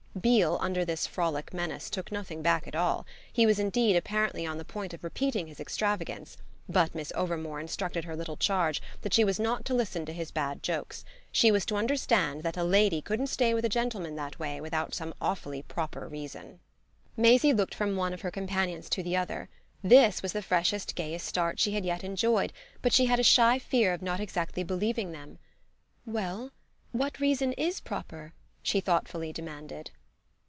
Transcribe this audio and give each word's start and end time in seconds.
Beale, 0.21 0.57
under 0.59 0.83
this 0.83 1.07
frolic 1.07 1.53
menace, 1.53 1.89
took 1.89 2.11
nothing 2.11 2.41
back 2.41 2.67
at 2.67 2.75
all; 2.75 3.05
he 3.31 3.45
was 3.45 3.59
indeed 3.59 3.95
apparently 3.95 4.45
on 4.45 4.57
the 4.57 4.65
point 4.65 4.93
of 4.93 5.05
repeating 5.05 5.47
his 5.47 5.61
extravagance, 5.61 6.35
but 6.67 6.93
Miss 6.93 7.13
Overmore 7.15 7.61
instructed 7.61 8.03
her 8.03 8.13
little 8.15 8.35
charge 8.35 8.81
that 9.03 9.13
she 9.13 9.23
was 9.23 9.39
not 9.39 9.63
to 9.65 9.73
listen 9.73 10.05
to 10.05 10.11
his 10.13 10.29
bad 10.29 10.61
jokes: 10.61 11.05
she 11.31 11.49
was 11.49 11.65
to 11.65 11.77
understand 11.77 12.43
that 12.43 12.57
a 12.57 12.63
lady 12.65 13.01
couldn't 13.01 13.27
stay 13.27 13.53
with 13.53 13.63
a 13.63 13.69
gentleman 13.69 14.15
that 14.17 14.37
way 14.37 14.59
without 14.59 14.93
some 14.93 15.13
awfully 15.21 15.61
proper 15.61 16.09
reason. 16.09 16.59
Maisie 17.15 17.53
looked 17.53 17.73
from 17.73 17.95
one 17.95 18.11
of 18.13 18.19
her 18.19 18.31
companions 18.31 18.89
to 18.89 19.01
the 19.01 19.15
other; 19.15 19.47
this 19.81 20.21
was 20.21 20.33
the 20.33 20.41
freshest 20.41 20.93
gayest 20.93 21.25
start 21.25 21.57
she 21.57 21.71
had 21.71 21.85
yet 21.85 22.03
enjoyed, 22.03 22.51
but 22.81 22.91
she 22.91 23.05
had 23.05 23.19
a 23.19 23.23
shy 23.23 23.57
fear 23.57 23.93
of 23.93 24.01
not 24.01 24.19
exactly 24.19 24.61
believing 24.61 25.13
them. 25.13 25.39
"Well, 26.05 26.51
what 26.91 27.21
reason 27.21 27.53
IS 27.53 27.79
proper?" 27.79 28.33
she 28.61 28.81
thoughtfully 28.81 29.31
demanded. 29.31 29.89